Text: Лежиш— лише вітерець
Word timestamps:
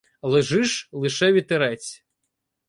Лежиш— 0.23 0.89
лише 0.91 1.31
вітерець 1.33 2.05